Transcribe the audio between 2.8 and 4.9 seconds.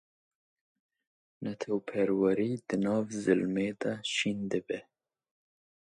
nav zilmê da şîn dibe.